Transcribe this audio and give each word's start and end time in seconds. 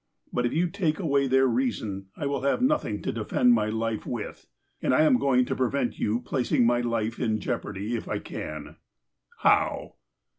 But 0.33 0.47
if 0.47 0.51
you 0.53 0.67
take 0.67 0.97
away 0.97 1.27
their 1.27 1.45
reason, 1.45 2.07
I 2.17 2.25
will 2.25 2.41
have 2.41 2.59
nothing 2.59 3.03
to 3.03 3.11
defend 3.11 3.53
my 3.53 3.67
life 3.69 4.03
with. 4.03 4.47
And 4.81 4.95
I 4.95 5.01
am 5.01 5.19
going 5.19 5.45
to 5.45 5.55
prevent 5.55 5.99
your 5.99 6.19
placing 6.19 6.65
my 6.65 6.79
life 6.81 7.19
in 7.19 7.39
jeopardy 7.39 7.95
if 7.95 8.07
I 8.09 8.17
can." 8.17 8.77
''How?" 9.43 9.97